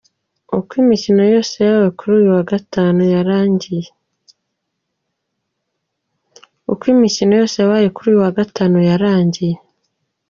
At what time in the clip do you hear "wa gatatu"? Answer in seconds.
2.35-3.01